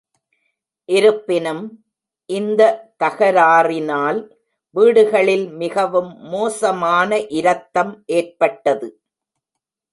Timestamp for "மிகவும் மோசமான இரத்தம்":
5.53-8.03